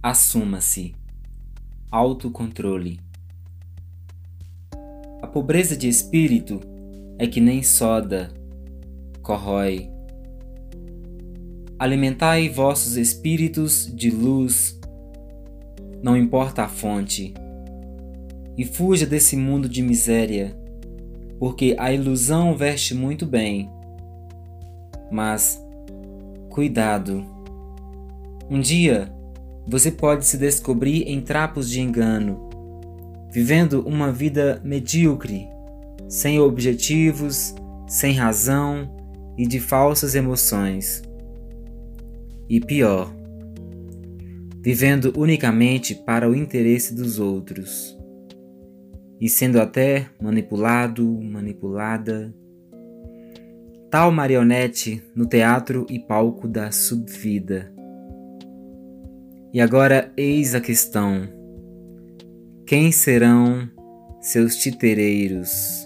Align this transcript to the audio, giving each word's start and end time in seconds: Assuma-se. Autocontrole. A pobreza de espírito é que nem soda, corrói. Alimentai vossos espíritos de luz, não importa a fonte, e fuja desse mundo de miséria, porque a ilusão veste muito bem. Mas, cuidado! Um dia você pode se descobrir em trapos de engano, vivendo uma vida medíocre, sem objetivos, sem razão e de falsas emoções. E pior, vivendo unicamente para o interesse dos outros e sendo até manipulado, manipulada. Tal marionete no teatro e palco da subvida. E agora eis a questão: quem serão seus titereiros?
Assuma-se. 0.00 0.94
Autocontrole. 1.90 3.00
A 5.20 5.26
pobreza 5.26 5.76
de 5.76 5.88
espírito 5.88 6.60
é 7.18 7.26
que 7.26 7.40
nem 7.40 7.64
soda, 7.64 8.32
corrói. 9.22 9.90
Alimentai 11.80 12.48
vossos 12.48 12.96
espíritos 12.96 13.92
de 13.92 14.08
luz, 14.08 14.78
não 16.00 16.16
importa 16.16 16.62
a 16.62 16.68
fonte, 16.68 17.34
e 18.56 18.64
fuja 18.64 19.04
desse 19.04 19.36
mundo 19.36 19.68
de 19.68 19.82
miséria, 19.82 20.56
porque 21.40 21.74
a 21.76 21.92
ilusão 21.92 22.56
veste 22.56 22.94
muito 22.94 23.26
bem. 23.26 23.68
Mas, 25.10 25.60
cuidado! 26.50 27.26
Um 28.48 28.60
dia 28.60 29.17
você 29.68 29.90
pode 29.90 30.24
se 30.24 30.38
descobrir 30.38 31.02
em 31.02 31.20
trapos 31.20 31.68
de 31.68 31.80
engano, 31.80 32.48
vivendo 33.30 33.86
uma 33.86 34.10
vida 34.10 34.60
medíocre, 34.64 35.46
sem 36.08 36.40
objetivos, 36.40 37.54
sem 37.86 38.14
razão 38.14 38.90
e 39.36 39.46
de 39.46 39.60
falsas 39.60 40.14
emoções. 40.14 41.02
E 42.48 42.60
pior, 42.60 43.12
vivendo 44.62 45.12
unicamente 45.14 45.94
para 45.94 46.28
o 46.28 46.34
interesse 46.34 46.94
dos 46.94 47.18
outros 47.18 47.98
e 49.20 49.28
sendo 49.28 49.60
até 49.60 50.08
manipulado, 50.20 51.06
manipulada. 51.06 52.34
Tal 53.90 54.10
marionete 54.12 55.02
no 55.14 55.26
teatro 55.26 55.86
e 55.90 55.98
palco 55.98 56.46
da 56.46 56.70
subvida. 56.70 57.77
E 59.52 59.60
agora 59.60 60.12
eis 60.16 60.54
a 60.54 60.60
questão: 60.60 61.28
quem 62.66 62.92
serão 62.92 63.68
seus 64.20 64.56
titereiros? 64.56 65.77